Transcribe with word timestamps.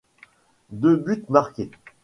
Deux 0.71 0.95
buts 0.97 1.25
marqués. 1.29 1.69